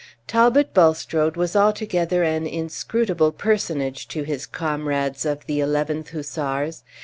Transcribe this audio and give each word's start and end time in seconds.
Talbot 0.25 0.73
Bulstrode 0.73 1.35
was 1.37 1.55
altogether 1.55 2.23
an 2.23 2.47
inscrutable 2.47 3.31
personage 3.31 4.07
to 4.07 4.23
his 4.23 4.47
comrades 4.47 5.25
of 5.27 5.45
the 5.45 5.59
11th 5.59 6.09
Hussars. 6.09 6.83